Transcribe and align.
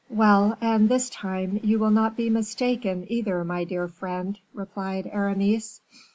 "Well, 0.09 0.57
and 0.61 0.89
this 0.89 1.11
time 1.11 1.59
you 1.61 1.77
will 1.77 1.91
not 1.91 2.17
be 2.17 2.27
mistaken, 2.31 3.05
either, 3.07 3.43
my 3.43 3.65
dear 3.65 3.87
friend," 3.87 4.39
replied 4.51 5.07
Aramis. 5.13 5.79